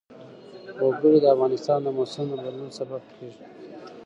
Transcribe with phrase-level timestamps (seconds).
[0.85, 3.41] وګړي د افغانستان د موسم د بدلون سبب کېږي.